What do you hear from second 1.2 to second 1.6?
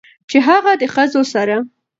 سره